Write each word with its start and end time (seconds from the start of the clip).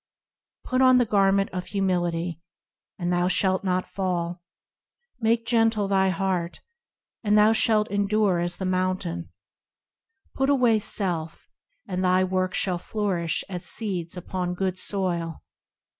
Put 0.63 0.81
on 0.81 0.97
the 0.97 1.05
Garment 1.05 1.51
of 1.53 1.67
Humility, 1.67 2.41
and 2.97 3.13
thou 3.13 3.27
shalt 3.27 3.63
not 3.63 3.85
fall; 3.85 4.41
Make 5.19 5.45
gentle 5.45 5.87
thy 5.87 6.09
heart, 6.09 6.59
and 7.23 7.37
thou 7.37 7.53
shalt 7.53 7.87
endure 7.91 8.39
as 8.39 8.57
the 8.57 8.65
mountain; 8.65 9.29
Put 10.33 10.49
away 10.49 10.79
self, 10.79 11.47
and 11.87 12.03
thy 12.03 12.23
works 12.23 12.57
shall 12.57 12.79
flourish 12.79 13.43
is 13.47 13.63
seed 13.69 14.17
upon 14.17 14.55
good 14.55 14.79
soil. 14.79 15.43